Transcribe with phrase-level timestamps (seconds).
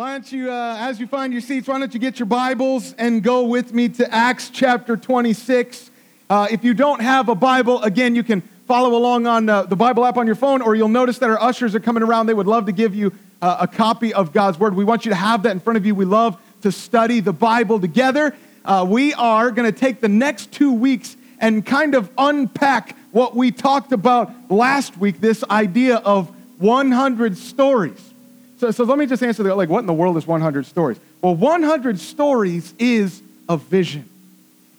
[0.00, 2.94] Why don't you, uh, as you find your seats, why don't you get your Bibles
[2.94, 5.90] and go with me to Acts chapter 26.
[6.30, 9.76] Uh, if you don't have a Bible, again, you can follow along on uh, the
[9.76, 12.28] Bible app on your phone, or you'll notice that our ushers are coming around.
[12.28, 14.74] They would love to give you uh, a copy of God's Word.
[14.74, 15.94] We want you to have that in front of you.
[15.94, 18.34] We love to study the Bible together.
[18.64, 23.36] Uh, we are going to take the next two weeks and kind of unpack what
[23.36, 28.09] we talked about last week this idea of 100 stories.
[28.60, 31.00] So, so let me just answer that like, what in the world is 100 stories?
[31.22, 34.06] Well, 100 stories is a vision.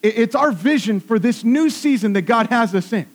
[0.04, 3.08] It's our vision for this new season that God has us in.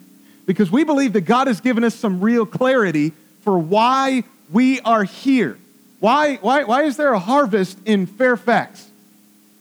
[0.44, 3.12] Because we believe that God has given us some real clarity
[3.42, 5.56] for why we are here.
[6.00, 8.90] Why, why, why is there a harvest in Fairfax?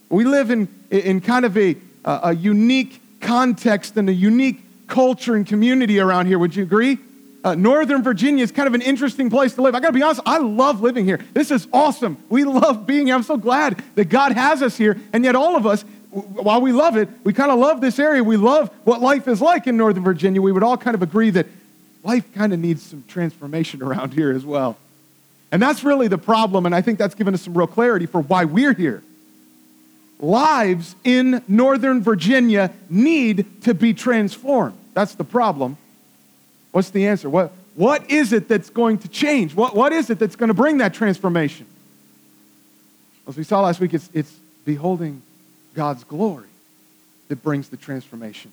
[0.10, 5.46] We live in, in kind of a, a unique context and a unique culture and
[5.46, 6.40] community around here.
[6.40, 6.98] Would you agree?
[7.45, 9.76] Uh, Northern Virginia is kind of an interesting place to live.
[9.76, 11.20] I got to be honest, I love living here.
[11.35, 12.18] This is awesome.
[12.27, 13.16] We love being here.
[13.16, 14.99] I'm so glad that God has us here.
[15.13, 18.23] And yet, all of us, while we love it, we kind of love this area.
[18.23, 20.41] We love what life is like in Northern Virginia.
[20.41, 21.46] We would all kind of agree that
[22.04, 24.76] life kind of needs some transformation around here as well.
[25.51, 26.66] And that's really the problem.
[26.66, 29.04] And I think that's given us some real clarity for why we're here.
[30.20, 34.76] Lives in Northern Virginia need to be transformed.
[34.96, 35.77] That's the problem.
[36.76, 37.29] What's the answer?
[37.29, 39.55] What, what is it that's going to change?
[39.55, 41.65] What, what is it that's going to bring that transformation?
[43.26, 44.34] As we saw last week, it's, it's
[44.65, 45.21] beholding
[45.73, 46.49] God's glory
[47.29, 48.51] that brings the transformation.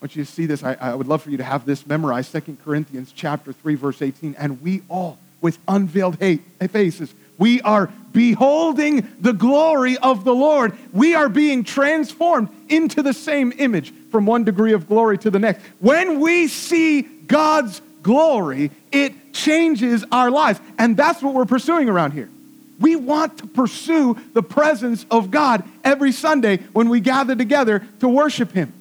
[0.00, 0.64] I want you to see this.
[0.64, 2.32] I, I would love for you to have this memorized.
[2.32, 4.34] 2 Corinthians chapter 3, verse 18.
[4.38, 10.76] And we all, with unveiled hate, faces, we are beholding the glory of the Lord.
[10.92, 15.38] We are being transformed into the same image from one degree of glory to the
[15.38, 15.64] next.
[15.80, 20.60] When we see God's glory, it changes our lives.
[20.78, 22.30] And that's what we're pursuing around here.
[22.78, 28.08] We want to pursue the presence of God every Sunday when we gather together to
[28.08, 28.72] worship Him.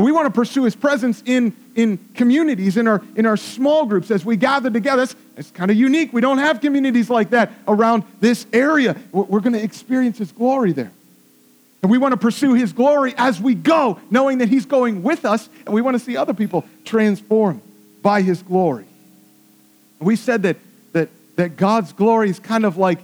[0.00, 3.84] And we want to pursue His presence in, in communities, in our, in our small
[3.84, 5.02] groups as we gather together.
[5.02, 6.10] It's, it's kind of unique.
[6.14, 8.96] We don't have communities like that around this area.
[9.12, 10.90] We're, going to experience His glory there.
[11.82, 15.26] And we want to pursue His glory as we go, knowing that He's going with
[15.26, 17.60] us, and we want to see other people transformed
[18.00, 18.86] by His glory.
[19.98, 20.56] We said that,
[20.94, 23.00] that, that God's glory is kind of like,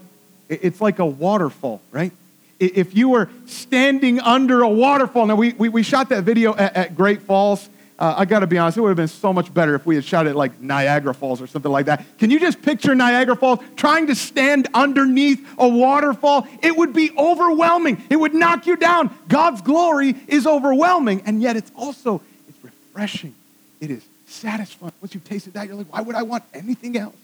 [0.48, 2.12] it's like a waterfall, right?
[2.58, 6.76] If you were standing under a waterfall, now we, we, we shot that video at,
[6.76, 7.68] at Great Falls,
[7.98, 9.94] uh, I got to be honest, it would have been so much better if we
[9.94, 12.04] had shot it like Niagara Falls or something like that.
[12.18, 16.46] Can you just picture Niagara Falls trying to stand underneath a waterfall?
[16.62, 18.02] It would be overwhelming.
[18.10, 19.16] It would knock you down.
[19.28, 23.34] God's glory is overwhelming, and yet it's also it's refreshing.
[23.80, 24.92] It is satisfying.
[25.00, 27.16] Once you've tasted that, you're like, why would I want anything else?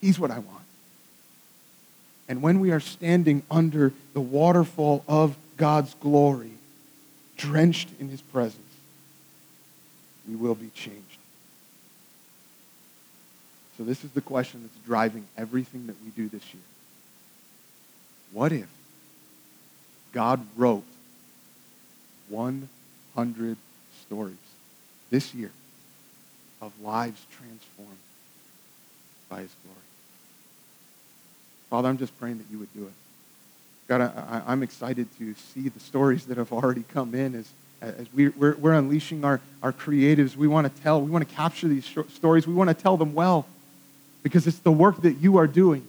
[0.00, 0.59] He's what I want.
[2.30, 6.52] And when we are standing under the waterfall of God's glory,
[7.36, 8.72] drenched in his presence,
[10.28, 11.18] we will be changed.
[13.76, 16.62] So, this is the question that's driving everything that we do this year.
[18.30, 18.68] What if
[20.12, 20.84] God wrote
[22.28, 23.56] 100
[24.02, 24.36] stories
[25.10, 25.50] this year
[26.62, 27.98] of lives transformed
[29.28, 29.89] by his glory?
[31.70, 32.92] Father, I'm just praying that you would do it.
[33.88, 37.50] God, I, am excited to see the stories that have already come in as
[37.80, 41.34] as we, we're, we're unleashing our, our creatives, we want to tell, we want to
[41.34, 42.46] capture these stories.
[42.46, 43.46] We want to tell them well
[44.22, 45.86] because it's the work that you are doing.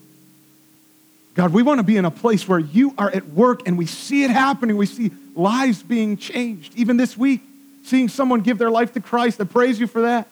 [1.34, 3.86] God, we want to be in a place where you are at work and we
[3.86, 4.76] see it happening.
[4.76, 6.74] We see lives being changed.
[6.76, 7.40] Even this week,
[7.84, 9.40] seeing someone give their life to Christ.
[9.40, 10.28] I praise you for that.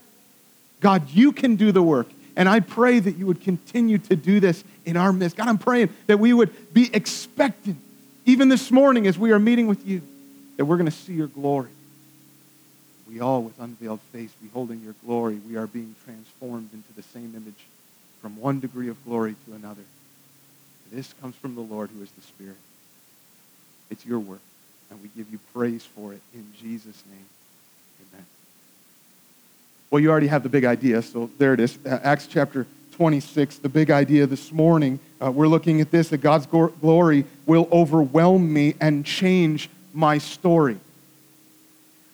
[0.80, 2.08] God, you can do the work.
[2.36, 5.36] And I pray that you would continue to do this in our midst.
[5.36, 7.76] God, I'm praying that we would be expectant,
[8.24, 10.02] even this morning as we are meeting with you
[10.56, 11.70] that we're going to see your glory.
[13.08, 17.34] We all, with unveiled face, beholding your glory, we are being transformed into the same
[17.34, 17.66] image
[18.22, 19.82] from one degree of glory to another.
[20.92, 22.56] This comes from the Lord who is the Spirit.
[23.90, 24.40] It's your work,
[24.90, 27.26] and we give you praise for it in Jesus' name.
[28.12, 28.26] Amen.
[29.90, 31.76] Well, you already have the big idea, so there it is.
[31.84, 35.00] Acts chapter 26, the big idea this morning.
[35.20, 40.78] Uh, we're looking at this that God's glory will overwhelm me and change my story.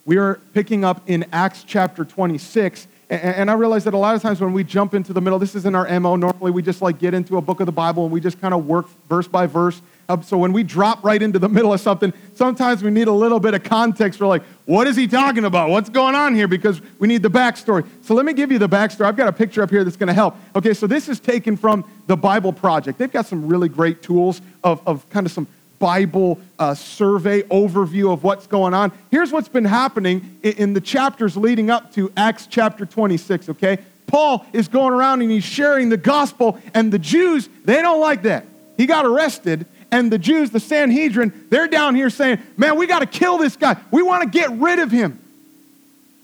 [0.07, 4.23] We are picking up in Acts chapter 26, And I realize that a lot of
[4.23, 6.17] times when we jump into the middle, this isn't our MO.
[6.17, 8.53] Normally we just like get into a book of the Bible and we just kind
[8.53, 9.81] of work verse by verse.
[10.25, 13.39] So when we drop right into the middle of something, sometimes we need a little
[13.39, 15.71] bit of context for like, what is he talking about?
[15.71, 16.49] What's going on here?
[16.49, 17.87] Because we need the backstory.
[18.03, 19.07] So let me give you the backstory.
[19.07, 20.37] I've got a picture up here that's going to help.
[20.57, 22.99] Okay, so this is taken from the Bible Project.
[22.99, 25.47] They've got some really great tools of, of kind of some
[25.79, 28.93] Bible uh, survey overview of what's going on.
[29.11, 33.79] Here's what's been happening in, in the chapters leading up to Acts chapter 26, okay?
[34.07, 38.23] Paul is going around and he's sharing the gospel, and the Jews, they don't like
[38.23, 38.47] that.
[38.77, 43.01] He got arrested, and the Jews, the Sanhedrin, they're down here saying, Man, we got
[43.01, 43.77] to kill this guy.
[43.91, 45.21] We want to get rid of him.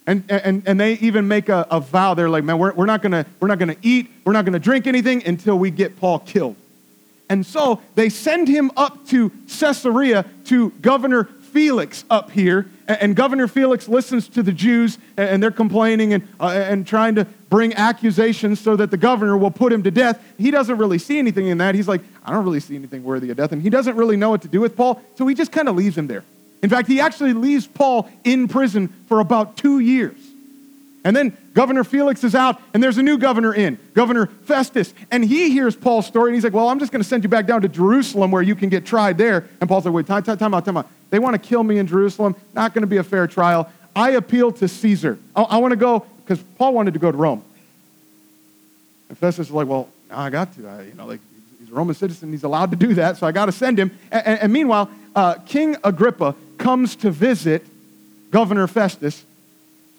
[0.07, 2.15] And, and, and they even make a, a vow.
[2.15, 5.25] They're like, Man, we're, we're not going to eat, we're not going to drink anything
[5.27, 6.57] until we get Paul killed.
[7.29, 12.67] And so they send him up to Caesarea to Governor Felix up here.
[12.89, 17.27] And Governor Felix listens to the Jews, and they're complaining and, uh, and trying to
[17.49, 20.23] bring accusations so that the governor will put him to death.
[20.39, 21.75] He doesn't really see anything in that.
[21.75, 23.53] He's like, I don't really see anything worthy of death.
[23.53, 25.77] And he doesn't really know what to do with Paul, so he just kind of
[25.77, 26.25] leaves him there.
[26.63, 30.17] In fact, he actually leaves Paul in prison for about two years.
[31.05, 34.95] And then Governor Felix is out, and there's a new governor in, Governor Festus.
[35.11, 37.29] And he hears Paul's story, and he's like, Well, I'm just going to send you
[37.29, 39.49] back down to Jerusalem where you can get tried there.
[39.61, 40.89] And Paul's like, Wait, time, time, time out, time out.
[41.11, 42.37] They want to kill me in Jerusalem.
[42.55, 43.71] Not going to be a fair trial.
[43.95, 45.19] I appeal to Caesar.
[45.35, 47.43] I, I want to go, because Paul wanted to go to Rome.
[49.09, 50.69] And Festus is like, Well, I got to.
[50.69, 51.21] I, you know, like,
[51.59, 52.31] he's a Roman citizen.
[52.31, 53.91] He's allowed to do that, so I got to send him.
[54.13, 57.67] And, and, and meanwhile, uh, King Agrippa comes to visit
[58.31, 59.25] Governor Festus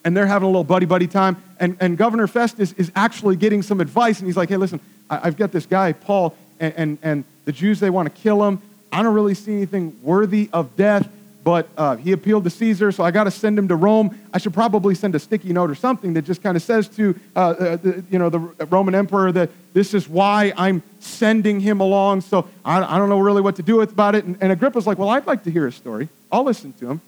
[0.03, 1.41] and they're having a little buddy buddy time.
[1.59, 4.79] And, and Governor Festus is actually getting some advice, and he's like, hey, listen,
[5.09, 8.41] I, have got this guy, Paul, and, and, and, the Jews, they want to kill
[8.41, 8.61] him.
[8.89, 11.09] I don't really see anything worthy of death,
[11.43, 14.17] but uh, he appealed to Caesar, so I got to send him to Rome.
[14.33, 17.19] I should probably send a sticky note or something that just kind of says to
[17.35, 22.21] uh, the, you know, the Roman emperor that this is why I'm sending him along.
[22.21, 24.23] So I, I don't know really what to do with about it.
[24.23, 26.07] And, and Agrippa's like, well, I'd like to hear his story.
[26.31, 27.01] I'll listen to him.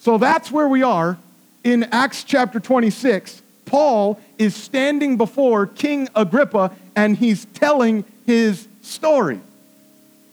[0.00, 1.16] So that's where we are
[1.64, 9.40] in Acts chapter 26, Paul is standing before King Agrippa and he's telling his story.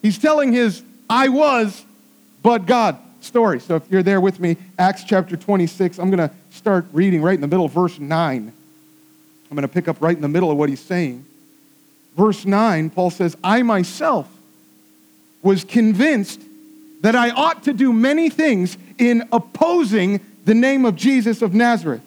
[0.01, 1.83] He's telling his I was,
[2.43, 3.59] but God story.
[3.59, 7.35] So if you're there with me, Acts chapter 26, I'm going to start reading right
[7.35, 8.53] in the middle of verse 9.
[9.51, 11.25] I'm going to pick up right in the middle of what he's saying.
[12.17, 14.29] Verse 9, Paul says, I myself
[15.41, 16.41] was convinced
[17.01, 22.01] that I ought to do many things in opposing the name of Jesus of Nazareth.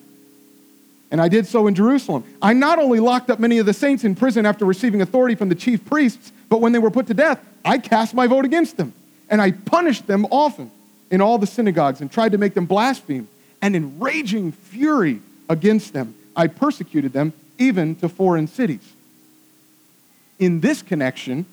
[1.10, 2.24] And I did so in Jerusalem.
[2.42, 5.48] I not only locked up many of the saints in prison after receiving authority from
[5.48, 8.76] the chief priests, but when they were put to death, I cast my vote against
[8.76, 8.92] them.
[9.30, 10.70] And I punished them often
[11.10, 13.28] in all the synagogues and tried to make them blaspheme.
[13.62, 18.92] And in raging fury against them, I persecuted them even to foreign cities.
[20.38, 21.46] In this connection,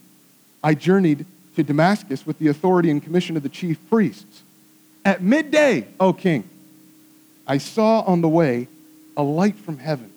[0.64, 1.26] I journeyed
[1.56, 4.42] to Damascus with the authority and commission of the chief priests.
[5.06, 6.50] At midday, O king,
[7.52, 8.70] I saw on the way
[9.18, 10.10] a light from heaven,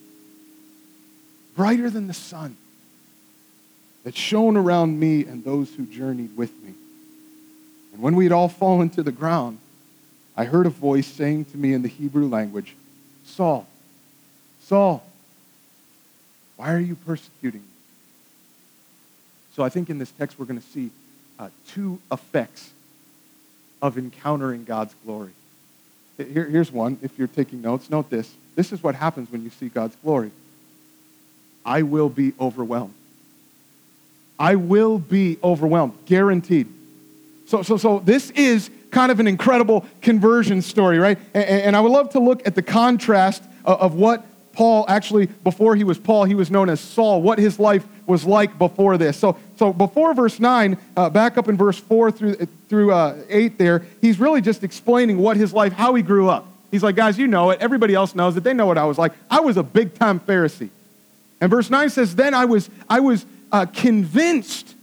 [1.56, 2.56] brighter than the sun,
[4.04, 6.74] that shone around me and those who journeyed with me.
[7.92, 9.58] And when we had all fallen to the ground,
[10.36, 12.76] I heard a voice saying to me in the Hebrew language,
[13.24, 13.66] Saul,
[14.60, 15.04] Saul,
[16.54, 17.66] why are you persecuting me?
[19.56, 20.90] So I think in this text we're going to see
[21.40, 22.70] uh, two effects
[23.82, 25.32] of encountering God's glory.
[26.16, 26.98] Here, here's one.
[27.02, 28.32] If you're taking notes, note this.
[28.54, 30.30] This is what happens when you see God's glory.
[31.64, 32.94] I will be overwhelmed.
[34.38, 36.68] I will be overwhelmed, guaranteed.
[37.46, 41.18] So, so, so this is kind of an incredible conversion story, right?
[41.34, 44.24] And, and I would love to look at the contrast of, of what
[44.54, 48.24] Paul actually, before he was Paul, he was known as Saul, what his life was
[48.24, 49.16] like before this.
[49.16, 52.34] So, so before verse 9, uh, back up in verse 4 through,
[52.68, 56.46] through uh, 8 there, he's really just explaining what his life, how he grew up.
[56.70, 57.60] He's like, guys, you know it.
[57.60, 58.42] Everybody else knows it.
[58.42, 59.12] They know what I was like.
[59.30, 60.70] I was a big time Pharisee.
[61.40, 64.74] And verse 9 says, Then I was, I was uh, convinced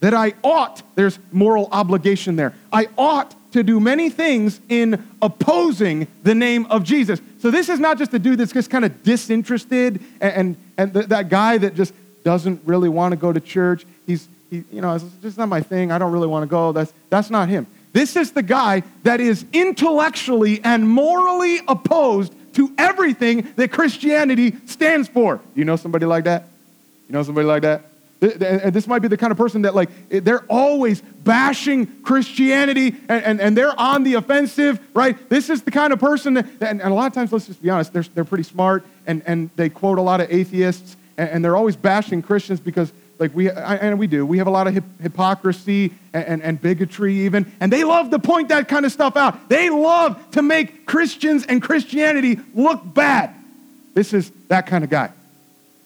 [0.00, 6.06] that I ought, there's moral obligation there, I ought to do many things in opposing
[6.22, 7.20] the name of Jesus.
[7.38, 10.94] So this is not just a dude that's just kind of disinterested and, and, and
[10.94, 11.92] th- that guy that just
[12.24, 13.86] doesn't really want to go to church.
[14.06, 15.92] He's, he, you know, it's just not my thing.
[15.92, 16.72] I don't really want to go.
[16.72, 17.66] That's, that's not him.
[17.92, 25.08] This is the guy that is intellectually and morally opposed to everything that Christianity stands
[25.08, 25.40] for.
[25.54, 26.48] You know somebody like that?
[27.08, 27.84] You know somebody like that?
[28.20, 33.24] And this might be the kind of person that, like, they're always bashing Christianity and,
[33.24, 35.28] and, and they're on the offensive, right?
[35.28, 37.62] This is the kind of person that, and, and a lot of times, let's just
[37.62, 41.28] be honest, they're, they're pretty smart and, and they quote a lot of atheists and,
[41.28, 44.66] and they're always bashing Christians because, like, we, and we do, we have a lot
[44.66, 48.86] of hip, hypocrisy and, and, and bigotry even, and they love to point that kind
[48.86, 49.50] of stuff out.
[49.50, 53.34] They love to make Christians and Christianity look bad.
[53.92, 55.10] This is that kind of guy.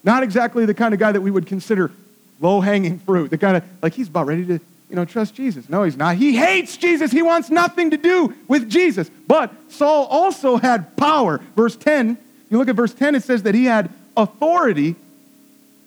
[0.05, 1.91] Not exactly the kind of guy that we would consider
[2.41, 4.55] low hanging fruit, the kind of, like, he's about ready to,
[4.89, 5.69] you know, trust Jesus.
[5.69, 6.17] No, he's not.
[6.17, 7.11] He hates Jesus.
[7.11, 9.11] He wants nothing to do with Jesus.
[9.27, 11.41] But Saul also had power.
[11.55, 12.19] Verse 10,
[12.51, 14.97] you look at verse 10, it says that he had authority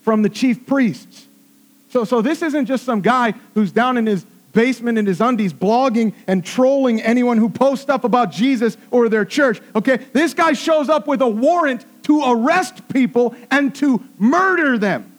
[0.03, 1.27] from the chief priests.
[1.89, 5.51] So, so this isn't just some guy who's down in his basement in his undies
[5.51, 9.59] blogging and trolling anyone who posts stuff about Jesus or their church.
[9.75, 15.11] Okay, this guy shows up with a warrant to arrest people and to murder them.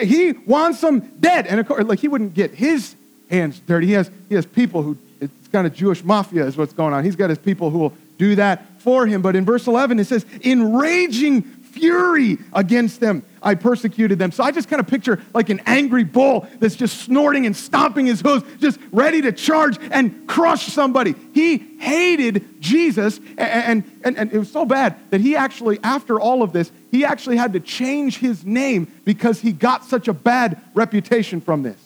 [0.00, 1.46] He wants them dead.
[1.46, 2.94] And of course, like he wouldn't get his
[3.30, 3.88] hands dirty.
[3.88, 7.04] He has, he has people who, it's kind of Jewish mafia is what's going on.
[7.04, 9.22] He's got his people who will do that for him.
[9.22, 14.32] But in verse 11, it says, in raging fury against them, I persecuted them.
[14.32, 18.06] So I just kind of picture like an angry bull that's just snorting and stomping
[18.06, 21.14] his hooves, just ready to charge and crush somebody.
[21.34, 26.42] He hated Jesus, and, and, and it was so bad that he actually, after all
[26.42, 30.60] of this, he actually had to change his name because he got such a bad
[30.74, 31.78] reputation from this.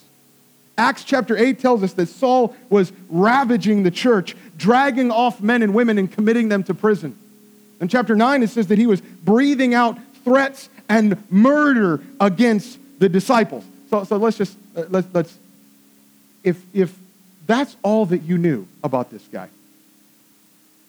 [0.78, 5.72] Acts chapter 8 tells us that Saul was ravaging the church, dragging off men and
[5.72, 7.16] women and committing them to prison.
[7.80, 13.08] In chapter 9, it says that he was breathing out threats and murder against the
[13.08, 13.64] disciples.
[13.90, 15.38] So, so let's just, uh, let's, let's,
[16.42, 16.94] if, if
[17.46, 19.48] that's all that you knew about this guy,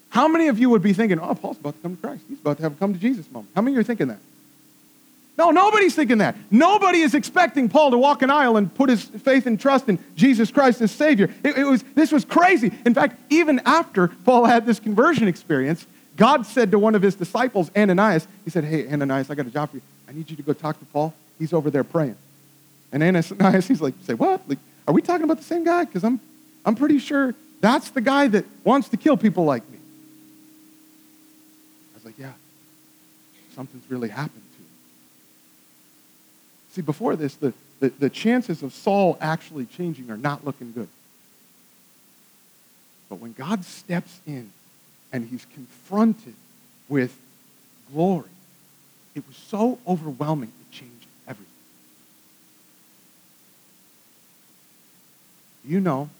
[0.09, 2.23] how many of you would be thinking, oh, Paul's about to come to Christ.
[2.29, 3.51] He's about to have a come to Jesus moment.
[3.55, 4.19] How many of you are thinking that?
[5.37, 6.35] No, nobody's thinking that.
[6.49, 9.99] Nobody is expecting Paul to walk an aisle and put his faith and trust in
[10.15, 11.29] Jesus Christ as Savior.
[11.43, 12.71] It, it was, this was crazy.
[12.85, 15.85] In fact, even after Paul had this conversion experience,
[16.17, 19.51] God said to one of his disciples, Ananias, he said, Hey, Ananias, I got a
[19.51, 19.83] job for you.
[20.09, 21.13] I need you to go talk to Paul.
[21.37, 22.17] He's over there praying.
[22.91, 24.41] And Ananias, he's like, Say, what?
[24.49, 24.57] Like,
[24.87, 25.85] are we talking about the same guy?
[25.85, 26.19] Because I'm,
[26.65, 29.77] I'm pretty sure that's the guy that wants to kill people like me.
[31.93, 32.33] I was like, Yeah,
[33.53, 34.69] something's really happened to him.
[36.71, 40.89] See, before this, the, the, the chances of Saul actually changing are not looking good.
[43.07, 44.51] But when God steps in
[45.17, 46.35] and he's confronted
[46.87, 47.17] with
[47.91, 48.29] glory.
[49.15, 51.51] It was so overwhelming, it changed everything.
[55.65, 56.11] You know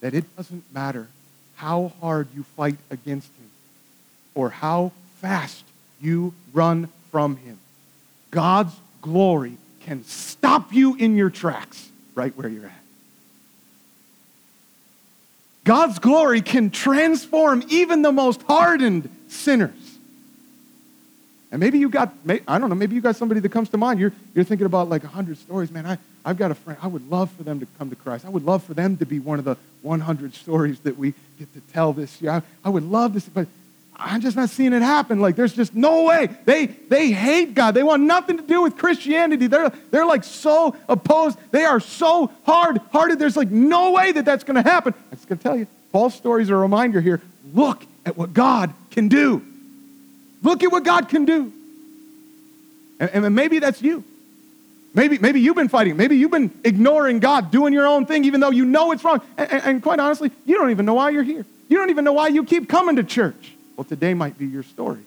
[0.00, 1.06] that it doesn't matter
[1.54, 3.50] how hard you fight against him
[4.34, 5.64] or how fast
[6.00, 7.58] you run from him.
[8.32, 12.81] God's glory can stop you in your tracks right where you're at.
[15.64, 19.70] God's glory can transform even the most hardened sinners.
[21.52, 22.14] And maybe you got,
[22.48, 24.00] I don't know, maybe you got somebody that comes to mind.
[24.00, 25.70] You're, you're thinking about like 100 stories.
[25.70, 26.78] Man, I, I've got a friend.
[26.82, 28.24] I would love for them to come to Christ.
[28.24, 31.52] I would love for them to be one of the 100 stories that we get
[31.52, 32.32] to tell this year.
[32.32, 33.46] I, I would love this, but
[34.04, 35.20] I'm just not seeing it happen.
[35.20, 36.28] Like, there's just no way.
[36.44, 37.72] They, they hate God.
[37.72, 39.46] They want nothing to do with Christianity.
[39.46, 41.38] They're, they're like so opposed.
[41.52, 43.18] They are so hard hearted.
[43.18, 44.94] There's like no way that that's going to happen.
[45.10, 47.20] I'm just going to tell you, Paul's story is a reminder here.
[47.54, 49.42] Look at what God can do.
[50.42, 51.52] Look at what God can do.
[52.98, 54.02] And, and maybe that's you.
[54.94, 55.96] Maybe, maybe you've been fighting.
[55.96, 59.22] Maybe you've been ignoring God, doing your own thing, even though you know it's wrong.
[59.38, 61.46] And, and, and quite honestly, you don't even know why you're here.
[61.68, 63.51] You don't even know why you keep coming to church.
[63.76, 65.02] Well, today might be your story.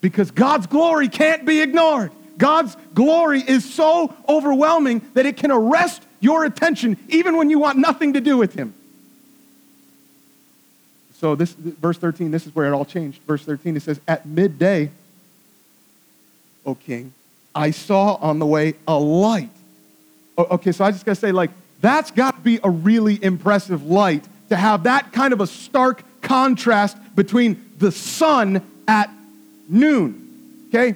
[0.00, 2.10] Because God's glory can't be ignored.
[2.38, 7.78] God's glory is so overwhelming that it can arrest your attention even when you want
[7.78, 8.74] nothing to do with Him.
[11.20, 13.22] So, this verse 13, this is where it all changed.
[13.22, 14.90] Verse 13, it says, At midday,
[16.66, 17.12] O king,
[17.54, 19.50] I saw on the way a light.
[20.36, 24.24] Okay, so I just gotta say, like, that's got to be a really impressive light
[24.48, 29.10] to have that kind of a stark contrast between the sun at
[29.68, 30.66] noon.
[30.68, 30.94] Okay?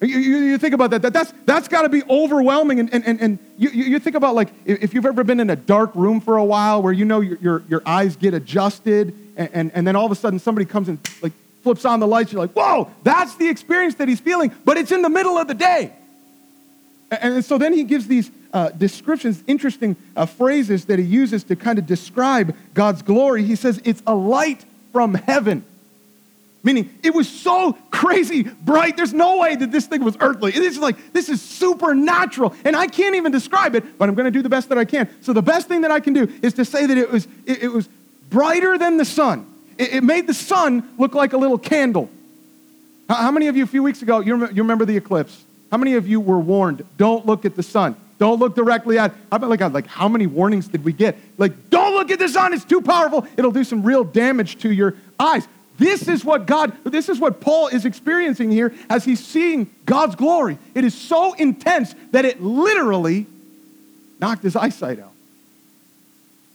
[0.00, 1.02] You, you, you think about that.
[1.02, 2.80] that that's that's got to be overwhelming.
[2.80, 5.56] And, and, and, and you, you think about, like, if you've ever been in a
[5.56, 9.50] dark room for a while where you know your, your, your eyes get adjusted, and,
[9.52, 12.32] and, and then all of a sudden somebody comes and, like, flips on the lights,
[12.32, 15.46] you're like, whoa, that's the experience that he's feeling, but it's in the middle of
[15.46, 15.92] the day.
[17.20, 21.56] And, so then he gives these uh, descriptions, interesting uh, phrases that he uses to
[21.56, 23.44] kind of describe God's glory.
[23.44, 25.64] He says, it's a light from heaven.
[26.62, 28.96] meaning it was so crazy bright.
[28.96, 30.50] There's no way that this thing was earthly.
[30.50, 32.54] It is like, this is supernatural.
[32.64, 34.84] And I can't even describe it, but I'm going to do the best that I
[34.84, 35.08] can.
[35.20, 37.64] So the best thing that I can do is to say that it was, it,
[37.64, 37.88] it was
[38.30, 39.46] brighter than the sun.
[39.78, 42.08] It, it, made the sun look like a little candle.
[43.08, 45.44] How, how many of you, a few weeks ago, you, you remember the eclipse?
[45.74, 47.96] How many of you were warned, don't look at the sun?
[48.20, 49.12] Don't look directly at.
[49.32, 51.18] I bet like like how many warnings did we get?
[51.36, 53.26] Like don't look at the sun; it's too powerful.
[53.36, 55.48] It'll do some real damage to your eyes.
[55.76, 60.14] This is what God, this is what Paul is experiencing here as he's seeing God's
[60.14, 60.58] glory.
[60.76, 63.26] It is so intense that it literally
[64.20, 65.10] knocked his eyesight out.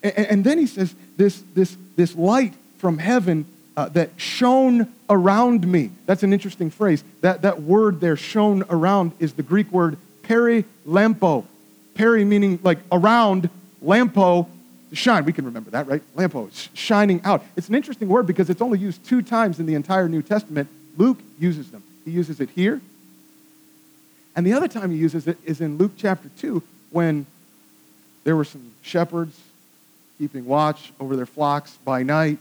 [0.01, 3.45] And, and then he says, this, this, this light from heaven
[3.79, 5.89] uh, that shone around me.
[6.05, 7.01] That's an interesting phrase.
[7.21, 11.45] That, that word there, shone around, is the Greek word perilampo.
[11.93, 13.50] Peri meaning like around,
[13.81, 14.50] lampo
[14.91, 15.24] shine.
[15.24, 16.01] We can remember that, right?
[16.13, 17.41] Lampo, shining out.
[17.55, 20.67] It's an interesting word because it's only used two times in the entire New Testament.
[20.98, 21.81] Luke uses them.
[22.03, 22.81] He uses it here.
[24.36, 27.25] And the other time he uses it is in Luke chapter 2 when
[28.25, 29.39] there were some shepherds
[30.17, 32.39] keeping watch over their flocks by night.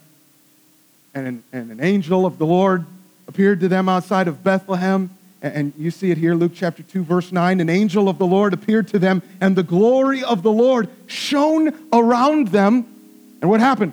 [1.15, 2.87] And an, and an angel of the Lord
[3.27, 5.11] appeared to them outside of Bethlehem
[5.41, 7.61] and you see it here, Luke chapter 2, verse 9.
[7.61, 11.73] An angel of the Lord appeared to them, and the glory of the Lord shone
[11.93, 12.87] around them.
[13.41, 13.93] And what happened?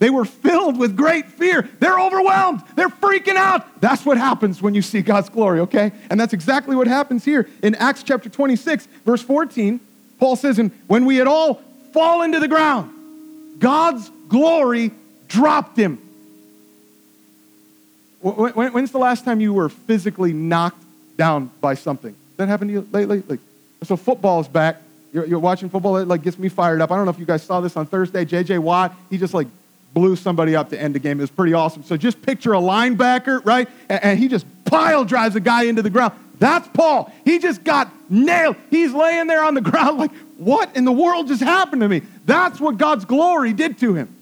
[0.00, 1.68] They were filled with great fear.
[1.78, 2.62] They're overwhelmed.
[2.74, 3.80] They're freaking out.
[3.80, 5.92] That's what happens when you see God's glory, okay?
[6.10, 9.78] And that's exactly what happens here in Acts chapter 26, verse 14.
[10.18, 11.54] Paul says, And when we had all
[11.92, 12.90] fallen to the ground,
[13.60, 14.90] God's glory
[15.28, 16.00] dropped him.
[18.20, 20.82] When, when's the last time you were physically knocked
[21.16, 22.14] down by something?
[22.36, 23.22] That happened to you lately?
[23.28, 23.40] Like,
[23.82, 24.80] so football is back.
[25.12, 25.96] You're, you're watching football.
[25.96, 26.90] It like gets me fired up.
[26.90, 28.24] I don't know if you guys saw this on Thursday.
[28.24, 28.58] J.J.
[28.58, 29.46] Watt, he just like
[29.94, 31.18] blew somebody up to end the game.
[31.18, 31.82] It was pretty awesome.
[31.82, 33.68] So just picture a linebacker, right?
[33.88, 36.12] And, and he just pile drives a guy into the ground.
[36.38, 37.12] That's Paul.
[37.24, 38.56] He just got nailed.
[38.70, 42.02] He's laying there on the ground like, what in the world just happened to me?
[42.26, 44.14] That's what God's glory did to him.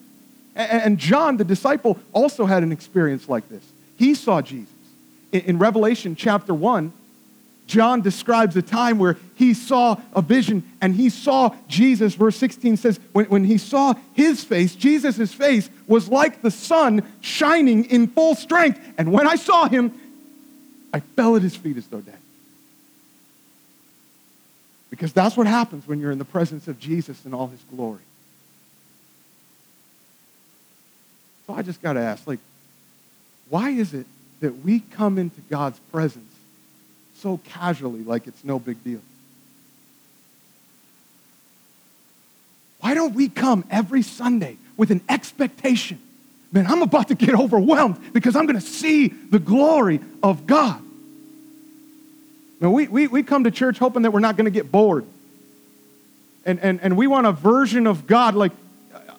[0.55, 3.63] And, and John, the disciple, also had an experience like this.
[3.97, 4.73] He saw Jesus.
[5.33, 6.93] In, in Revelation chapter 1,
[7.67, 12.15] John describes a time where he saw a vision and he saw Jesus.
[12.15, 17.03] Verse 16 says, when, when he saw his face, Jesus' face was like the sun
[17.21, 18.81] shining in full strength.
[18.99, 19.93] And when I saw him,
[20.95, 22.19] I fell at his feet as though dead.
[24.89, 28.01] Because that's what happens when you're in the presence of Jesus in all his glory.
[31.47, 32.39] So I just got to ask, like,
[33.49, 34.07] why is it
[34.41, 36.33] that we come into God's presence
[37.17, 39.01] so casually, like it's no big deal?
[42.81, 45.99] Why don't we come every Sunday with an expectation?
[46.53, 50.81] Man, I'm about to get overwhelmed because I'm going to see the glory of God.
[52.61, 55.05] Now, we, we, we come to church hoping that we're not going to get bored.
[56.45, 58.35] And, and, and we want a version of God.
[58.35, 58.53] Like,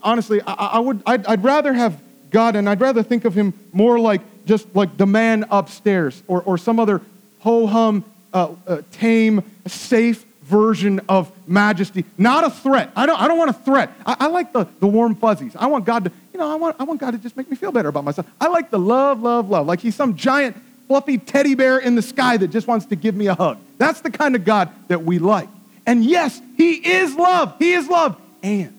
[0.02, 3.54] honestly, I, I would, I'd, I'd rather have God, and I'd rather think of him
[3.72, 7.02] more like just like the man upstairs or, or some other
[7.40, 12.06] ho hum, uh, uh, tame, safe version of majesty.
[12.18, 12.92] Not a threat.
[12.96, 13.92] I don't, I don't want a threat.
[14.06, 15.56] I, I, like the, the warm fuzzies.
[15.58, 17.58] I want God to, you know, I want, I want God to just make me
[17.58, 18.28] feel better about myself.
[18.40, 19.68] I like the love, love, love.
[19.68, 20.56] Like he's some giant,
[20.88, 23.58] fluffy teddy bear in the sky that just wants to give me a hug.
[23.78, 25.50] That's the kind of God that we like.
[25.86, 27.56] And yes, he is love.
[27.60, 28.20] He is love.
[28.42, 28.77] And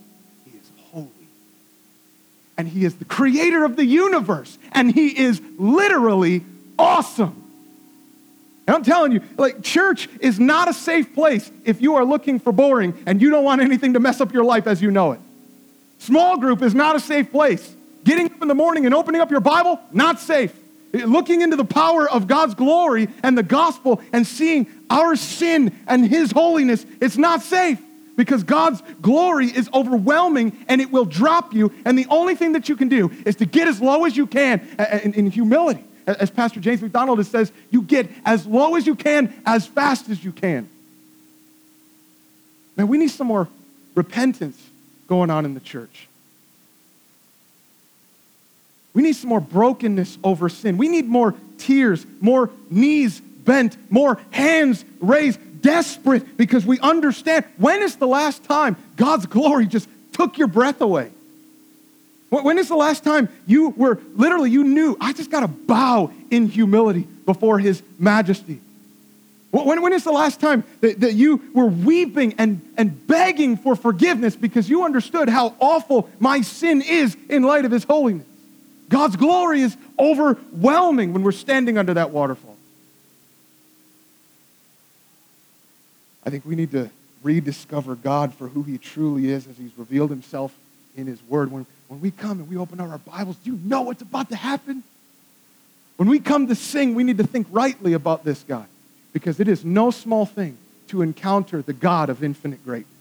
[2.59, 6.45] and He is the creator of the universe, and He is literally
[6.77, 7.45] awesome.
[8.67, 12.39] And I'm telling you, like, church is not a safe place if you are looking
[12.39, 15.13] for boring and you don't want anything to mess up your life as you know
[15.13, 15.21] it.
[16.01, 17.75] Small group is not a safe place.
[18.05, 20.55] Getting up in the morning and opening up your Bible, not safe.
[20.93, 26.07] Looking into the power of God's glory and the gospel and seeing our sin and
[26.07, 27.81] His holiness, it's not safe
[28.19, 31.73] because God's glory is overwhelming and it will drop you.
[31.85, 34.27] And the only thing that you can do is to get as low as you
[34.27, 34.61] can
[35.05, 35.85] in, in humility.
[36.05, 40.25] As Pastor James MacDonald says, you get as low as you can, as fast as
[40.25, 40.69] you can.
[42.77, 43.47] Man, we need some more
[43.95, 44.61] repentance
[45.07, 46.09] going on in the church.
[48.95, 50.77] We need some more brokenness over sin.
[50.77, 57.83] We need more tears, more knees bent, more hands raised, desperate because we understand when
[57.83, 61.11] is the last time God's glory just took your breath away?
[62.31, 66.13] When is the last time you were literally, you knew, I just got to bow
[66.31, 68.61] in humility before His majesty?
[69.51, 73.75] When, when is the last time that, that you were weeping and, and begging for
[73.75, 78.27] forgiveness because you understood how awful my sin is in light of His holiness?
[78.91, 82.48] God's glory is overwhelming when we're standing under that waterfall.
[86.29, 86.91] I think we need to
[87.23, 90.55] rediscover God for who he truly is as he's revealed himself
[90.95, 91.51] in his word.
[91.51, 94.29] When, when we come and we open up our Bibles, do you know what's about
[94.29, 94.83] to happen?
[95.97, 98.67] When we come to sing, we need to think rightly about this God
[99.15, 102.93] because it is no small thing to encounter the God of infinite greatness.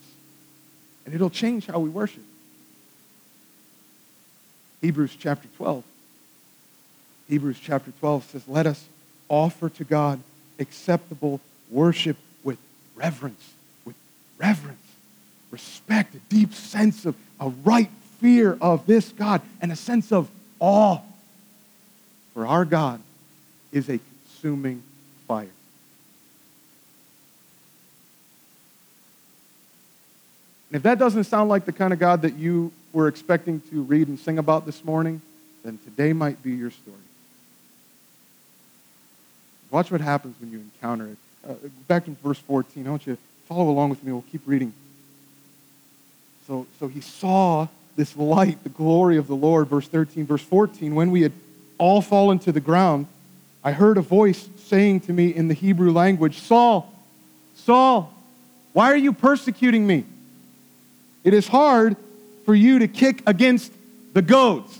[1.05, 2.23] And it'll change how we worship.
[4.79, 5.83] Hebrews chapter 12.
[7.27, 8.87] Hebrews chapter 12 says, Let us
[9.27, 10.21] offer to God
[10.59, 12.15] acceptable worship
[12.97, 13.53] reverence,
[13.85, 13.95] with
[14.37, 14.79] reverence,
[15.51, 20.29] respect, a deep sense of a right fear of this God, and a sense of
[20.59, 20.99] awe
[22.33, 22.99] for our God
[23.71, 24.83] is a consuming
[25.27, 25.47] fire.
[30.69, 33.83] And if that doesn't sound like the kind of God that you were expecting to
[33.83, 35.21] read and sing about this morning,
[35.63, 36.97] then today might be your story.
[39.71, 41.17] Watch what happens when you encounter it.
[41.45, 41.53] Uh,
[41.87, 42.87] back to verse 14.
[42.87, 44.11] I want you to follow along with me.
[44.11, 44.73] We'll keep reading.
[46.47, 49.67] So, so he saw this light, the glory of the Lord.
[49.67, 50.95] Verse 13, verse 14.
[50.95, 51.33] When we had
[51.77, 53.07] all fallen to the ground,
[53.63, 56.93] I heard a voice saying to me in the Hebrew language, Saul,
[57.55, 58.13] Saul,
[58.73, 60.05] why are you persecuting me?
[61.23, 61.97] It is hard
[62.45, 63.73] for you to kick against
[64.13, 64.79] the goads.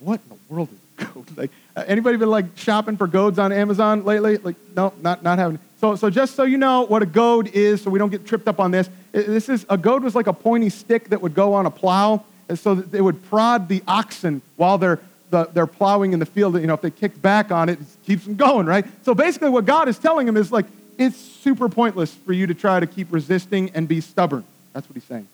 [0.00, 1.26] What in the world is a goad?
[1.36, 4.38] Like, Uh, anybody been like shopping for goads on Amazon lately?
[4.38, 5.58] Like, no, not, not having.
[5.80, 8.48] So, so just so you know what a goad is, so we don't get tripped
[8.48, 8.88] up on this.
[9.12, 12.24] This is a goad was like a pointy stick that would go on a plow
[12.48, 16.26] and so that they would prod the oxen while they're, the, they're plowing in the
[16.26, 16.60] field.
[16.60, 18.84] You know, if they kick back on it, it keeps them going, right?
[19.04, 22.54] So basically, what God is telling him is like, it's super pointless for you to
[22.54, 24.44] try to keep resisting and be stubborn.
[24.72, 25.26] That's what he's saying.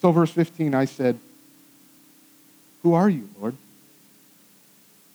[0.00, 1.18] So, verse 15, I said,
[2.82, 3.56] Who are you, Lord?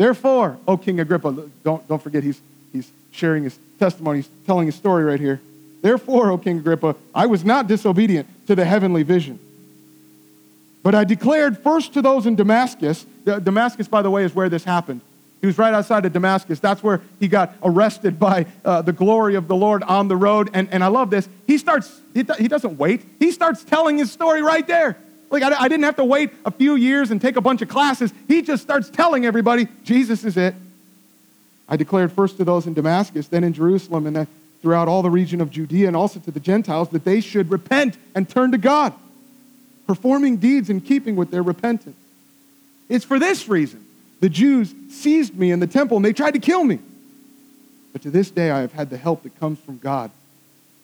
[0.00, 1.30] Therefore, O King Agrippa,
[1.62, 2.40] don't, don't forget he's,
[2.72, 5.42] he's sharing his testimony, he's telling his story right here.
[5.82, 9.38] Therefore, O King Agrippa, I was not disobedient to the heavenly vision.
[10.82, 14.64] But I declared first to those in Damascus, Damascus, by the way, is where this
[14.64, 15.02] happened.
[15.42, 16.60] He was right outside of Damascus.
[16.60, 20.48] That's where he got arrested by uh, the glory of the Lord on the road.
[20.54, 21.28] And, and I love this.
[21.46, 24.96] He starts, he, he doesn't wait, he starts telling his story right there.
[25.30, 27.68] Like, I, I didn't have to wait a few years and take a bunch of
[27.68, 28.12] classes.
[28.28, 30.54] He just starts telling everybody, Jesus is it.
[31.68, 34.26] I declared first to those in Damascus, then in Jerusalem, and then
[34.60, 37.96] throughout all the region of Judea and also to the Gentiles that they should repent
[38.14, 38.92] and turn to God,
[39.86, 41.96] performing deeds in keeping with their repentance.
[42.88, 43.86] It's for this reason
[44.20, 46.78] the Jews seized me in the temple and they tried to kill me.
[47.92, 50.10] But to this day I have had the help that comes from God.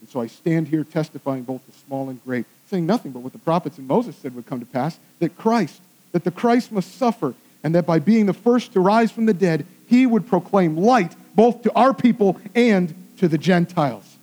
[0.01, 3.33] And so I stand here testifying both to small and great, saying nothing but what
[3.33, 5.81] the prophets and Moses said would come to pass that Christ,
[6.13, 9.35] that the Christ must suffer, and that by being the first to rise from the
[9.35, 14.17] dead, he would proclaim light both to our people and to the Gentiles.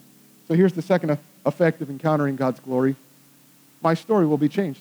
[0.48, 2.96] So here's the second effect of encountering God's glory
[3.84, 4.80] my story will be changed.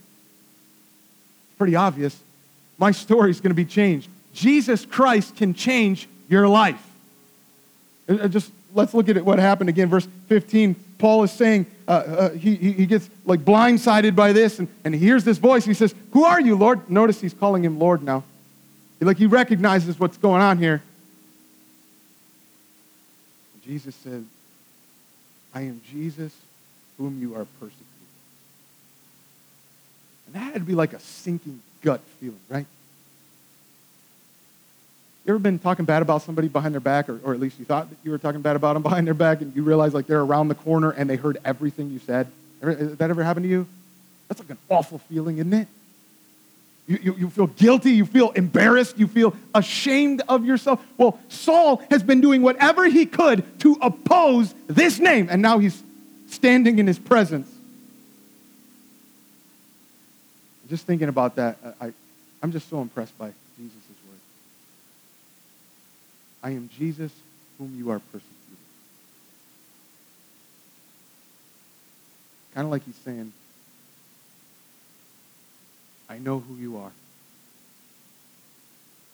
[1.58, 2.18] Pretty obvious.
[2.78, 4.10] My story is going to be changed.
[4.34, 6.82] Jesus Christ can change your life.
[8.08, 9.90] Uh, uh, just let's look at what happened again.
[9.90, 14.68] Verse 15, Paul is saying uh, uh, he, he gets like blindsided by this and,
[14.84, 15.66] and he hears this voice.
[15.66, 16.90] He says, Who are you, Lord?
[16.90, 18.24] Notice he's calling him Lord now.
[19.00, 20.82] Like he recognizes what's going on here.
[23.66, 24.26] Jesus said,
[25.54, 26.34] I am Jesus
[26.98, 27.86] whom you are persecuting.
[30.28, 32.66] And that had to be like a sinking gut feeling, right?
[35.26, 37.66] You ever been talking bad about somebody behind their back, or, or at least you
[37.66, 40.06] thought that you were talking bad about them behind their back, and you realize like
[40.06, 42.28] they're around the corner and they heard everything you said?
[42.62, 43.68] Ever, that ever happened to you?
[44.28, 45.68] That's like an awful feeling, isn't it?
[46.88, 50.86] You, you, you, feel guilty, you feel embarrassed, you feel ashamed of yourself.
[50.98, 55.82] Well, Saul has been doing whatever he could to oppose this name, and now he's
[56.28, 57.50] standing in his presence.
[60.70, 61.94] Just thinking about that, I,
[62.42, 63.76] I'm just so impressed by Jesus'
[64.10, 64.20] word.
[66.44, 67.12] I am Jesus
[67.58, 68.30] whom you are persecuting.
[72.54, 73.32] Kind of like he's saying,
[76.10, 76.92] I know who you are.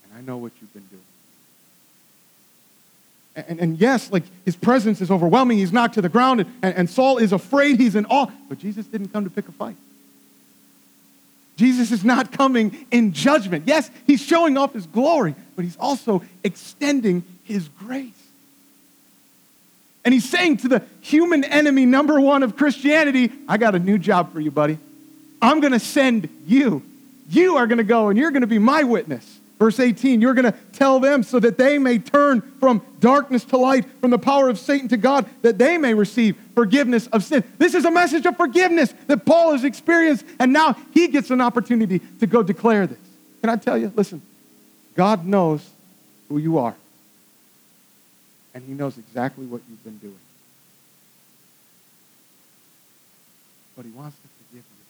[0.03, 1.03] And I know what you've been doing.
[3.35, 5.59] And, and, yes, like his presence is overwhelming.
[5.59, 7.79] He's knocked to the ground, and, and, and Saul is afraid.
[7.79, 8.27] He's in awe.
[8.49, 9.77] But Jesus didn't come to pick a fight.
[11.59, 13.65] Jesus is not coming in judgment.
[13.67, 18.13] Yes, he's showing off his glory, but he's also extending his grace.
[20.05, 23.97] And he's saying to the human enemy number one of Christianity, I got a new
[23.97, 24.77] job for you, buddy.
[25.41, 26.81] I'm going to send you.
[27.29, 29.38] You are going to go and you're going to be my witness.
[29.59, 33.57] Verse 18, you're going to tell them so that they may turn from darkness to
[33.57, 37.43] light, from the power of Satan to God, that they may receive forgiveness of sin.
[37.57, 41.41] This is a message of forgiveness that Paul has experienced, and now he gets an
[41.41, 42.97] opportunity to go declare this.
[43.41, 43.91] Can I tell you?
[43.97, 44.21] Listen,
[44.95, 45.69] God knows
[46.29, 46.75] who you are,
[48.53, 50.19] and he knows exactly what you've been doing.
[53.75, 54.85] But he wants to forgive you,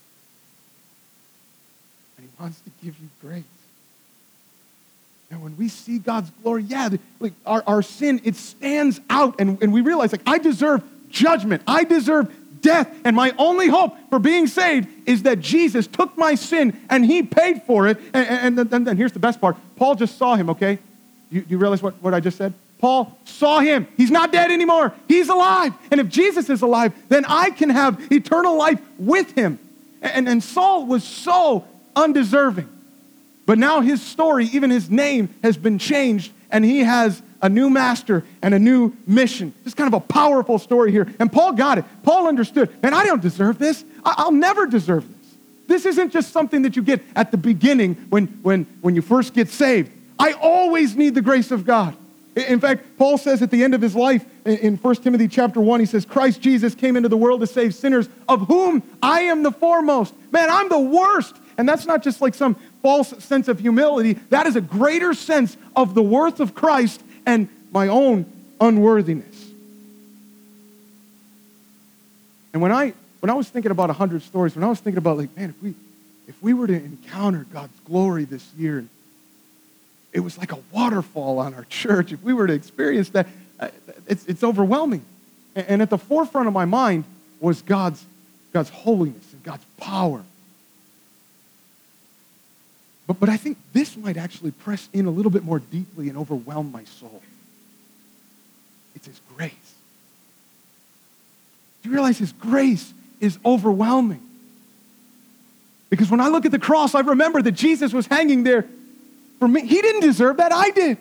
[2.17, 3.43] and he wants to give you grace.
[5.31, 6.89] And when we see God's glory, yeah,
[7.19, 11.61] like our, our sin, it stands out, and, and we realize, like, I deserve judgment.
[11.67, 12.93] I deserve death.
[13.03, 17.23] And my only hope for being saved is that Jesus took my sin and he
[17.23, 17.99] paid for it.
[18.13, 20.79] And, and, and, and here's the best part Paul just saw him, okay?
[21.29, 22.53] You, you realize what, what I just said?
[22.79, 23.87] Paul saw him.
[23.97, 24.93] He's not dead anymore.
[25.07, 25.73] He's alive.
[25.91, 29.59] And if Jesus is alive, then I can have eternal life with him.
[30.01, 31.65] And, and Saul was so
[31.95, 32.69] undeserving.
[33.49, 37.71] But now his story, even his name, has been changed, and he has a new
[37.71, 39.55] master and a new mission.
[39.65, 41.11] It's kind of a powerful story here.
[41.19, 41.85] And Paul got it.
[42.03, 43.83] Paul understood, man, I don't deserve this.
[44.05, 45.35] I'll never deserve this.
[45.65, 49.33] This isn't just something that you get at the beginning when, when, when you first
[49.33, 49.91] get saved.
[50.19, 51.97] I always need the grace of God.
[52.35, 55.79] In fact, Paul says at the end of his life in 1 Timothy chapter 1,
[55.79, 59.41] he says, Christ Jesus came into the world to save sinners, of whom I am
[59.41, 60.13] the foremost.
[60.31, 61.35] Man, I'm the worst.
[61.59, 64.13] And that's not just like some false sense of humility.
[64.29, 68.25] That is a greater sense of the worth of Christ and my own
[68.59, 69.49] unworthiness.
[72.53, 75.17] And when I when I was thinking about 100 stories, when I was thinking about
[75.17, 75.75] like, man, if we
[76.27, 78.85] if we were to encounter God's glory this year,
[80.13, 82.11] it was like a waterfall on our church.
[82.11, 83.27] If we were to experience that,
[83.59, 83.69] uh,
[84.07, 85.03] it's, it's overwhelming.
[85.55, 87.03] And at the forefront of my mind
[87.39, 88.05] was God's,
[88.53, 90.23] God's holiness and God's power
[93.09, 96.17] but, but I think this might actually press in a little bit more deeply and
[96.17, 97.23] overwhelm my soul.
[98.95, 99.73] It's His grace.
[101.81, 104.21] Do you realize His grace is overwhelming?
[105.89, 108.67] Because when I look at the cross, I remember that Jesus was hanging there
[109.39, 109.65] for me.
[109.65, 110.99] He didn't deserve that, I did.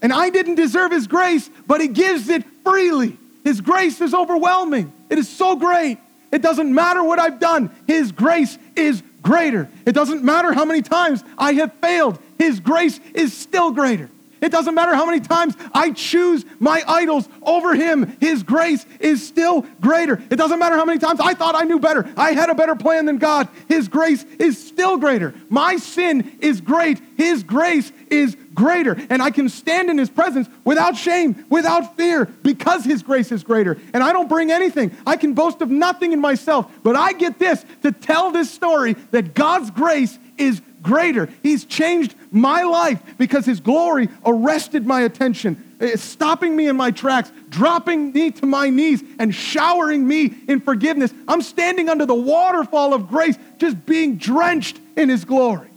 [0.00, 3.18] And I didn't deserve His grace, but He gives it freely.
[3.44, 4.90] His grace is overwhelming.
[5.10, 5.98] It is so great.
[6.32, 9.68] It doesn't matter what I've done, His grace is greater.
[9.86, 14.10] It doesn't matter how many times I have failed, His grace is still greater.
[14.40, 19.26] It doesn't matter how many times I choose my idols over Him, His grace is
[19.26, 20.22] still greater.
[20.30, 22.74] It doesn't matter how many times I thought I knew better, I had a better
[22.74, 25.34] plan than God, His grace is still greater.
[25.48, 28.96] My sin is great, His grace is greater.
[29.10, 33.42] And I can stand in His presence without shame, without fear, because His grace is
[33.42, 33.78] greater.
[33.92, 34.96] And I don't bring anything.
[35.06, 38.94] I can boast of nothing in myself, but I get this to tell this story
[39.10, 41.28] that God's grace is greater.
[41.42, 45.62] He's changed my life because His glory arrested my attention,
[45.96, 51.12] stopping me in my tracks, dropping me to my knees, and showering me in forgiveness.
[51.26, 55.68] I'm standing under the waterfall of grace, just being drenched in His glory.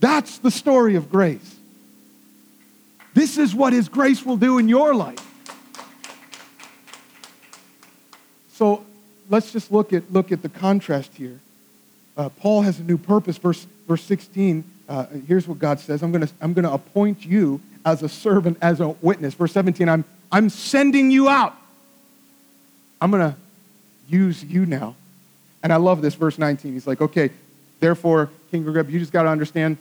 [0.00, 1.56] That's the story of grace.
[3.14, 5.22] This is what His grace will do in your life.
[8.52, 8.84] So
[9.28, 11.40] let's just look at, look at the contrast here.
[12.16, 13.36] Uh, Paul has a new purpose.
[13.36, 17.60] Verse, verse 16, uh, here's what God says I'm going to I'm to appoint you
[17.84, 19.34] as a servant, as a witness.
[19.34, 21.54] Verse 17, I'm, I'm sending you out.
[23.00, 23.36] I'm going to
[24.08, 24.96] use you now.
[25.62, 26.72] And I love this, verse 19.
[26.72, 27.30] He's like, okay,
[27.80, 29.78] therefore, King Agrippa, you just got to understand,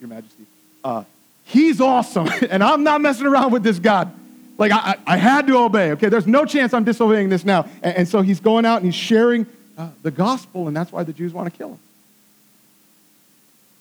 [0.00, 0.44] Your Majesty,
[0.84, 1.04] uh,
[1.44, 4.12] he's awesome, and I'm not messing around with this God.
[4.58, 6.08] Like, I, I had to obey, okay?
[6.08, 7.68] There's no chance I'm disobeying this now.
[7.82, 11.02] And, and so he's going out and he's sharing uh, the gospel, and that's why
[11.02, 11.78] the Jews want to kill him.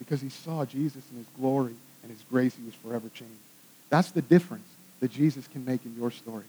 [0.05, 3.33] Because he saw Jesus in his glory and his grace, he was forever changed.
[3.89, 4.67] That's the difference
[4.99, 6.43] that Jesus can make in your story.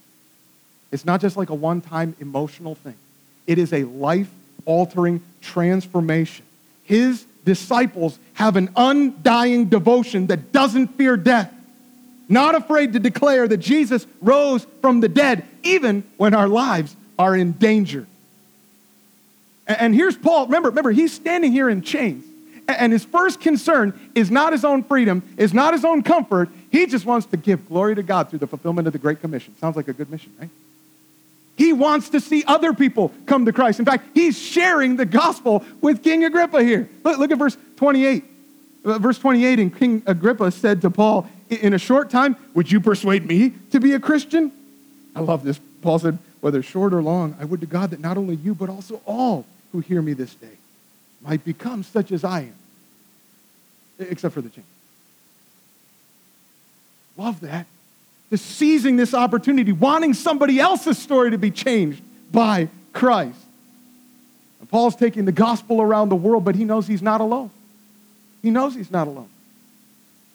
[0.92, 2.97] It's not just like a one time emotional thing,
[3.47, 4.31] it is a life
[4.64, 6.45] altering transformation.
[6.85, 11.53] His disciples have an undying devotion that doesn't fear death,
[12.29, 17.35] not afraid to declare that Jesus rose from the dead, even when our lives are
[17.35, 18.07] in danger.
[19.66, 20.47] And here's Paul.
[20.47, 22.25] Remember, remember, he's standing here in chains.
[22.69, 26.49] And his first concern is not his own freedom, is not his own comfort.
[26.71, 29.57] He just wants to give glory to God through the fulfillment of the Great Commission.
[29.59, 30.51] Sounds like a good mission, right?
[31.57, 33.79] He wants to see other people come to Christ.
[33.79, 36.89] In fact, he's sharing the gospel with King Agrippa here.
[37.03, 38.25] Look, look at verse 28.
[38.85, 42.81] Uh, verse 28, and King Agrippa said to Paul, In a short time, would you
[42.81, 44.53] persuade me to be a Christian?
[45.15, 45.59] I love this.
[45.83, 48.69] Paul said, Whether short or long, I would to God that not only you, but
[48.69, 50.57] also all who hear me this day
[51.23, 52.55] might become such as I am,
[53.99, 54.67] except for the change.
[57.17, 57.67] Love that.
[58.31, 63.39] Just seizing this opportunity, wanting somebody else's story to be changed by Christ.
[64.61, 67.51] And Paul's taking the gospel around the world, but he knows he's not alone.
[68.43, 69.29] He knows he's not alone.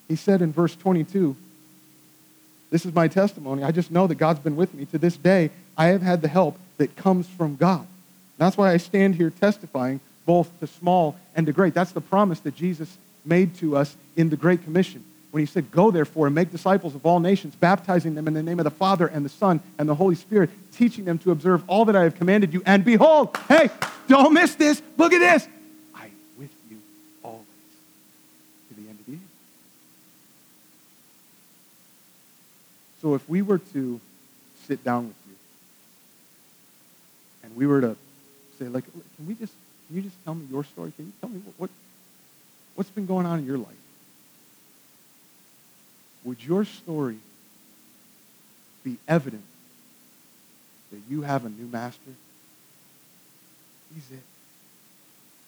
[0.07, 1.35] He said in verse 22,
[2.69, 3.63] This is my testimony.
[3.63, 4.85] I just know that God's been with me.
[4.85, 7.85] To this day, I have had the help that comes from God.
[8.37, 9.99] That's why I stand here testifying
[10.31, 11.73] both to small and to great.
[11.73, 15.69] That's the promise that Jesus made to us in the Great Commission when he said,
[15.71, 18.71] Go therefore and make disciples of all nations, baptizing them in the name of the
[18.71, 22.03] Father and the Son and the Holy Spirit, teaching them to observe all that I
[22.03, 22.63] have commanded you.
[22.65, 23.69] And behold, hey,
[24.07, 24.81] don't miss this.
[24.95, 25.49] Look at this.
[25.93, 26.77] I am with you
[27.25, 27.43] always
[28.69, 29.19] to the end of the age.
[33.01, 33.99] So if we were to
[34.65, 35.35] sit down with you
[37.43, 37.97] and we were to
[38.59, 38.85] say, like,
[39.17, 39.51] can we just,
[39.91, 40.93] can you just tell me your story?
[40.95, 41.69] Can you tell me what, what
[42.75, 43.67] what's been going on in your life?
[46.23, 47.17] Would your story
[48.85, 49.43] be evident
[50.93, 52.11] that you have a new master?
[53.93, 54.23] He's it.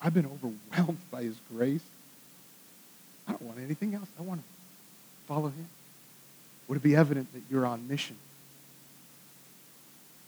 [0.02, 1.86] I've been overwhelmed by his grace.
[3.26, 4.10] I don't want anything else.
[4.20, 4.46] I want to
[5.26, 5.70] follow him.
[6.68, 8.18] Would it be evident that you're on mission?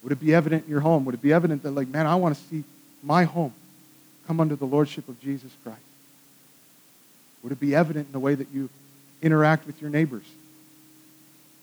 [0.04, 1.04] Would it be evident in your home?
[1.04, 2.64] Would it be evident that, like, man, I want to see
[3.04, 3.54] my home
[4.28, 5.80] come under the lordship of Jesus Christ?
[7.44, 8.70] Would it be evident in the way that you
[9.22, 10.26] interact with your neighbors?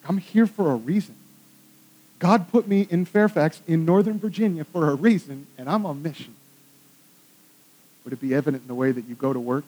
[0.08, 1.16] I'm here for a reason.
[2.18, 6.34] God put me in Fairfax in Northern Virginia for a reason, and I'm on mission.
[8.04, 9.64] Would it be evident in the way that you go to work?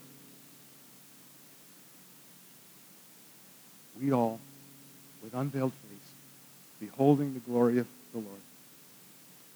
[4.01, 4.41] We all,
[5.23, 8.41] with unveiled face, beholding the glory of the Lord,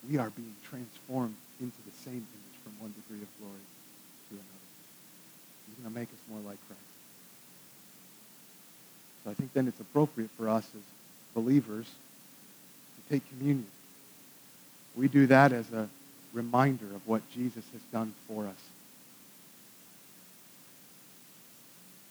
[0.09, 2.48] we are being transformed into the same image
[2.81, 3.65] one degree of glory
[4.31, 4.67] to another.
[5.67, 6.83] He's going to make us more like Christ.
[9.25, 10.83] So I think then it's appropriate for us as
[11.35, 13.67] believers to take communion.
[14.97, 15.89] We do that as a
[16.33, 18.61] reminder of what Jesus has done for us.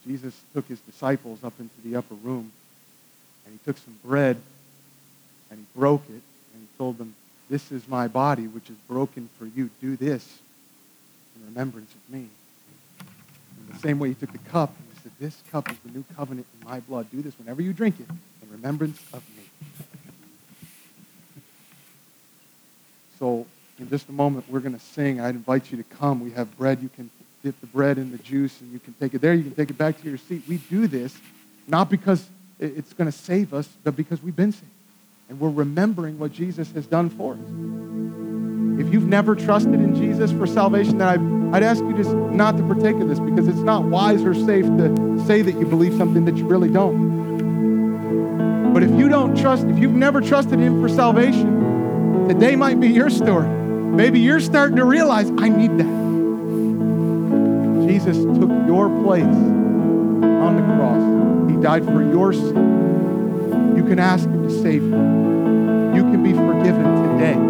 [0.06, 2.52] Jesus took his disciples up into the upper room
[3.44, 4.36] and he took some bread
[5.50, 6.22] and he broke it
[6.54, 7.14] and he told them,
[7.50, 9.70] This is my body which is broken for you.
[9.80, 10.38] Do this
[11.38, 12.28] in remembrance of me.
[13.00, 15.90] In the same way he took the cup and he said, This cup is the
[15.90, 17.10] new covenant in my blood.
[17.10, 19.44] Do this whenever you drink it in remembrance of me.
[23.18, 23.46] So
[23.78, 25.20] in just a moment, we're going to sing.
[25.20, 26.20] I'd invite you to come.
[26.20, 26.80] We have bread.
[26.82, 27.10] You can
[27.42, 29.34] dip the bread in the juice and you can take it there.
[29.34, 30.42] You can take it back to your seat.
[30.48, 31.16] We do this
[31.66, 32.26] not because
[32.58, 34.64] it's going to save us, but because we've been saved.
[35.28, 38.27] And we're remembering what Jesus has done for us.
[38.78, 42.62] If you've never trusted in Jesus for salvation, then I'd, ask you just not to
[42.62, 46.24] partake of this because it's not wise or safe to say that you believe something
[46.26, 48.72] that you really don't.
[48.72, 52.88] But if you don't trust, if you've never trusted Him for salvation, today might be
[52.88, 53.48] your story.
[53.48, 55.98] Maybe you're starting to realize, I need that.
[57.88, 61.50] Jesus took your place on the cross.
[61.50, 63.74] He died for your sin.
[63.76, 65.96] You can ask Him to save you.
[65.96, 67.47] You can be forgiven today,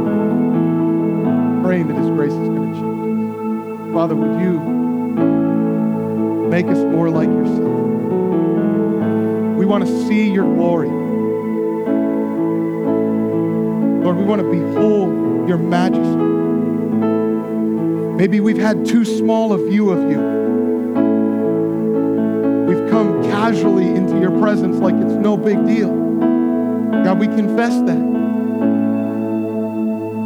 [1.68, 3.92] praying that His grace is going to change.
[3.92, 4.58] Father, would you
[6.48, 7.58] make us more like yourself?
[9.54, 10.88] We want to see your glory.
[14.02, 16.24] Lord, we want to behold your majesty.
[18.16, 20.20] Maybe we've had too small a view of you.
[22.66, 25.90] We've come casually into your presence like it's no big deal.
[27.04, 28.17] God, we confess that.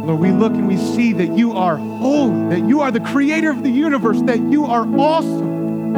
[0.03, 3.49] Lord, we look and we see that you are holy, that you are the creator
[3.49, 5.93] of the universe, that you are awesome.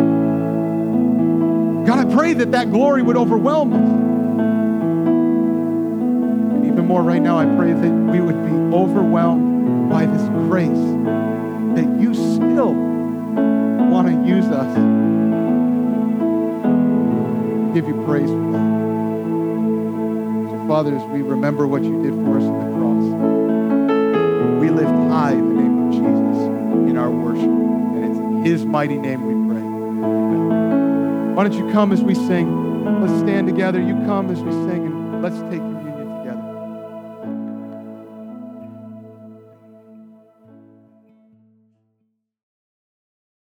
[1.86, 3.90] God, I pray that that glory would overwhelm us.
[6.54, 10.70] And even more right now, I pray that we would be overwhelmed by this grace
[11.76, 12.74] that you still
[13.90, 14.76] want to use us.
[17.74, 18.76] Give you praise for that.
[20.52, 22.75] So, Father, as we remember what you did for us
[25.16, 26.90] high the name of Jesus.
[26.90, 27.46] In our worship.
[27.46, 29.62] And it's in his mighty name we pray.
[29.64, 31.36] Amen.
[31.36, 32.48] Why don't you come as we sing?
[33.02, 33.80] Let's stand together.
[33.80, 35.65] You come as we sing, and let's take.